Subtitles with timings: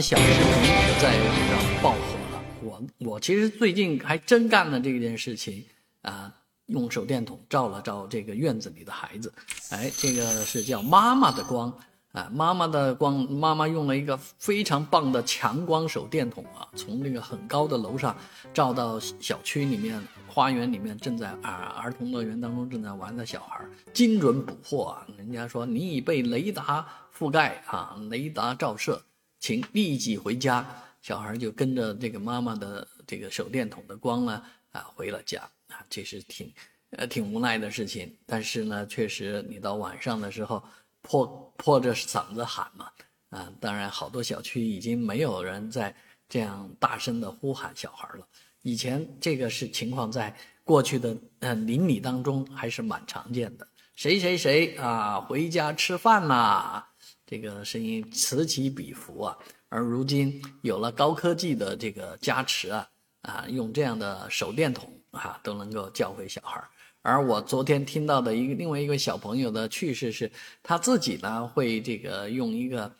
[0.00, 1.98] 小视频在网上爆火
[2.32, 2.42] 了。
[2.62, 5.64] 我我其实最近还真干了这件事情
[6.02, 6.32] 啊，
[6.66, 9.32] 用手电筒照了照这个院子里的孩子。
[9.70, 11.72] 哎，这个是叫妈妈的光
[12.12, 18.16] 啊，妈妈的光，妈妈用了一个非常棒的强光手电筒啊，从那个很高的楼上
[18.52, 25.06] 照到小区里面花园里面正在儿儿童乐园当中正在玩的小孩，精准捕获啊！
[25.16, 26.86] 人家说你已被雷达
[27.16, 29.02] 覆盖啊，雷达照射。
[29.42, 30.64] 请立即回家，
[31.02, 36.54] 小孩就跟着这个妈妈的这个手电筒的光呢啊回了家啊，这是挺
[36.90, 38.16] 呃挺无奈的事情。
[38.24, 40.62] 但是呢，确实你到晚上的时候
[41.00, 42.88] 破破着嗓子喊嘛
[43.30, 45.92] 啊，当然好多小区已经没有人在
[46.28, 48.24] 这样大声的呼喊小孩了。
[48.62, 50.32] 以前这个是情况，在
[50.62, 56.91] 过去的呃邻里当中还是蛮常见的，谁谁谁啊回家吃饭啦。
[57.32, 59.34] 这个声音此起彼伏啊，
[59.70, 62.86] 而如今有了高科技的这个加持啊，
[63.22, 66.62] 啊，用这样的手电筒啊都能够教会小孩
[67.00, 70.30] 而我昨天听到的一个另外一个小朋友的趣事是，
[70.62, 72.94] 他自己呢会这个用一个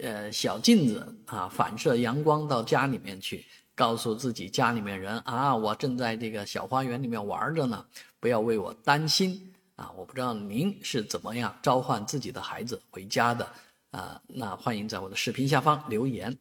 [0.00, 7.82] 呃小镜子啊反射阳光到家里面去，告诉自己家里面人啊，我正在这个小花园里面玩着呢，
[8.20, 9.90] 不要为我担心啊。
[9.96, 13.48] 我不知道您是怎么样召唤自己的孩子回家的。
[13.90, 16.38] 啊，那欢迎在我的视频下方留言。